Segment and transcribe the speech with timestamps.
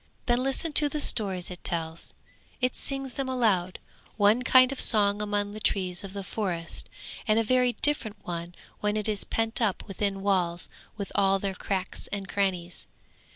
[0.25, 2.15] Then listen to the stories it tells;
[2.59, 3.77] it sings them aloud,
[4.17, 6.89] one kind of song among the trees of the forest,
[7.27, 11.53] and a very different one when it is pent up within walls with all their
[11.53, 12.87] cracks and crannies.